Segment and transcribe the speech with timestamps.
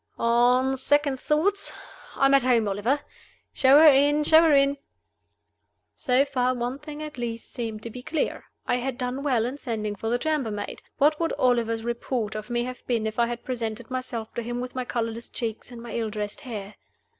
[0.17, 1.71] "On second thoughts,
[2.15, 3.01] I am at home, Oliver.
[3.53, 4.23] Show her in!
[4.23, 4.77] show her in!"
[5.93, 8.45] So far, one thing at least seemed to be clear.
[8.65, 10.81] I had done well in sending for the chambermaid.
[10.97, 14.59] What would Oliver's report of me have been if I had presented myself to him
[14.59, 16.73] with my colorless cheeks and my ill dressed hair?